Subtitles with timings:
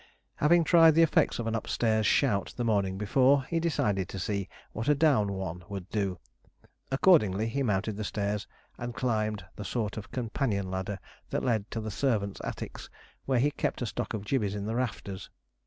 [0.37, 4.49] Having tried the effects of an upstairs shout the morning before, he decided to see
[4.71, 6.17] what a down one would do;
[6.91, 8.47] accordingly, he mounted the stairs
[8.79, 10.97] and climbed the sort of companion ladder
[11.29, 12.89] that led to the servants' attics,
[13.25, 15.29] where he kept a stock of gibbeys in the rafters.